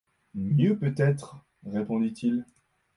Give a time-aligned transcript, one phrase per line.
[0.33, 2.43] Mieux peut-être, répondit-il.